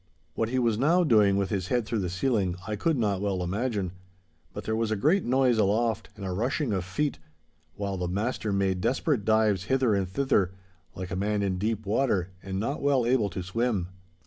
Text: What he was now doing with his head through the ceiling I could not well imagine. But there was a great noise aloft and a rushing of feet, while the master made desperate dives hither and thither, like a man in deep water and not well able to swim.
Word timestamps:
What 0.33 0.49
he 0.49 0.57
was 0.57 0.79
now 0.79 1.03
doing 1.03 1.37
with 1.37 1.51
his 1.51 1.67
head 1.67 1.85
through 1.85 1.99
the 1.99 2.09
ceiling 2.09 2.55
I 2.67 2.75
could 2.75 2.97
not 2.97 3.21
well 3.21 3.43
imagine. 3.43 3.91
But 4.51 4.63
there 4.63 4.75
was 4.75 4.89
a 4.89 4.95
great 4.95 5.23
noise 5.23 5.59
aloft 5.59 6.09
and 6.15 6.25
a 6.25 6.31
rushing 6.31 6.73
of 6.73 6.83
feet, 6.85 7.19
while 7.75 7.97
the 7.97 8.07
master 8.07 8.51
made 8.51 8.81
desperate 8.81 9.25
dives 9.25 9.65
hither 9.65 9.93
and 9.93 10.09
thither, 10.09 10.53
like 10.95 11.11
a 11.11 11.15
man 11.15 11.43
in 11.43 11.59
deep 11.59 11.85
water 11.85 12.31
and 12.41 12.59
not 12.59 12.81
well 12.81 13.05
able 13.05 13.29
to 13.29 13.43
swim. 13.43 13.89